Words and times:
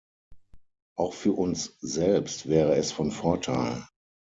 Auch 0.97 1.13
für 1.13 1.33
uns 1.37 1.77
selbst 1.79 2.49
wäre 2.49 2.73
es 2.73 2.91
von 2.91 3.11
Vorteil. 3.11 3.85